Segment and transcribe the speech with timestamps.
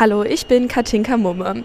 [0.00, 1.62] Hallo, ich bin Katinka Mumme.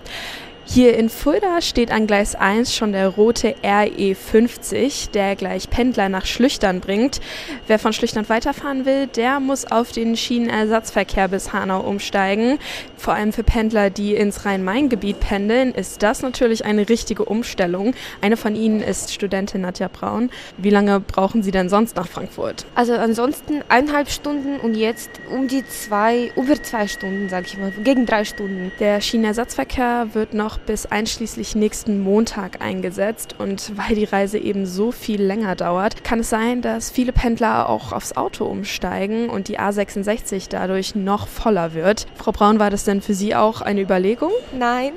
[0.67, 6.25] Hier in Fulda steht an Gleis 1 schon der rote RE50, der gleich Pendler nach
[6.25, 7.21] Schlüchtern bringt.
[7.67, 12.57] Wer von Schlüchtern weiterfahren will, der muss auf den Schienenersatzverkehr bis Hanau umsteigen.
[12.97, 17.93] Vor allem für Pendler, die ins Rhein-Main-Gebiet pendeln, ist das natürlich eine richtige Umstellung.
[18.21, 20.31] Eine von ihnen ist Studentin Nadja Braun.
[20.57, 22.65] Wie lange brauchen Sie denn sonst nach Frankfurt?
[22.73, 27.71] Also ansonsten eineinhalb Stunden und jetzt um die zwei, über zwei Stunden, sage ich mal,
[27.83, 28.71] gegen drei Stunden.
[28.79, 33.35] Der Schienenersatzverkehr wird noch noch bis einschließlich nächsten Montag eingesetzt.
[33.37, 37.69] Und weil die Reise eben so viel länger dauert, kann es sein, dass viele Pendler
[37.69, 42.05] auch aufs Auto umsteigen und die A66 dadurch noch voller wird.
[42.15, 44.31] Frau Braun, war das denn für Sie auch eine Überlegung?
[44.57, 44.93] Nein.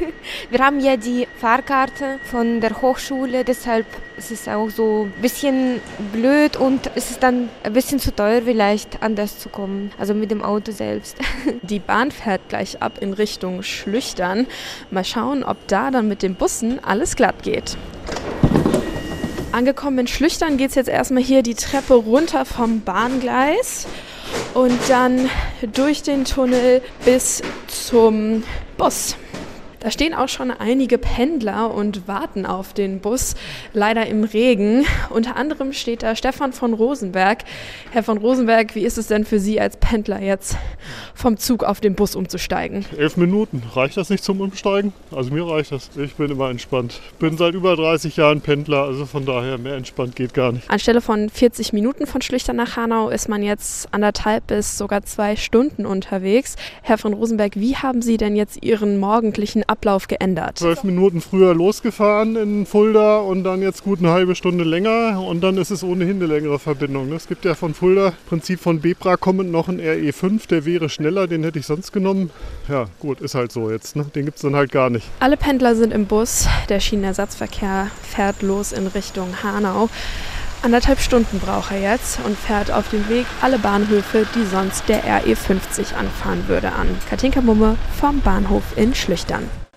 [0.50, 3.86] Wir haben ja die Fahrkarte von der Hochschule, deshalb
[4.18, 5.80] ist es auch so ein bisschen
[6.12, 10.30] blöd und es ist dann ein bisschen zu teuer vielleicht anders zu kommen, also mit
[10.30, 11.16] dem Auto selbst.
[11.62, 14.46] Die Bahn fährt gleich ab in Richtung Schlüchtern.
[14.98, 17.76] Mal schauen, ob da dann mit den Bussen alles glatt geht.
[19.52, 23.86] Angekommen in Schlüchtern geht es jetzt erstmal hier die Treppe runter vom Bahngleis
[24.54, 25.30] und dann
[25.72, 28.42] durch den Tunnel bis zum
[28.76, 29.14] Bus.
[29.80, 33.36] Da stehen auch schon einige Pendler und warten auf den Bus,
[33.72, 34.84] leider im Regen.
[35.10, 37.44] Unter anderem steht da Stefan von Rosenberg.
[37.92, 40.56] Herr von Rosenberg, wie ist es denn für Sie als Pendler jetzt
[41.14, 42.84] vom Zug auf den Bus umzusteigen?
[42.96, 43.62] Elf Minuten.
[43.72, 44.92] Reicht das nicht zum Umsteigen?
[45.12, 45.90] Also mir reicht das.
[45.96, 47.00] Ich bin immer entspannt.
[47.20, 50.68] Bin seit über 30 Jahren Pendler, also von daher mehr entspannt geht gar nicht.
[50.68, 55.36] Anstelle von 40 Minuten von Schlüchtern nach Hanau ist man jetzt anderthalb bis sogar zwei
[55.36, 56.56] Stunden unterwegs.
[56.82, 60.58] Herr von Rosenberg, wie haben Sie denn jetzt Ihren morgendlichen Ablauf geändert?
[60.58, 65.42] Zwölf Minuten früher losgefahren in Fulda und dann jetzt gut eine halbe Stunde länger und
[65.42, 67.12] dann ist es ohnehin eine längere Verbindung.
[67.12, 71.26] Es gibt ja von Fulda, Prinzip von Bebra kommend noch einen RE5, der wäre schneller,
[71.26, 72.30] den hätte ich sonst genommen.
[72.68, 73.96] Ja, gut, ist halt so jetzt.
[73.96, 74.04] Ne?
[74.14, 75.06] Den gibt es dann halt gar nicht.
[75.20, 76.48] Alle Pendler sind im Bus.
[76.68, 79.88] Der Schienenersatzverkehr fährt los in Richtung Hanau.
[80.60, 85.04] Anderthalb Stunden braucht er jetzt und fährt auf dem Weg alle Bahnhöfe, die sonst der
[85.04, 86.88] RE50 anfahren würde, an.
[87.08, 89.48] Katinka Mumme vom Bahnhof in Schlüchtern.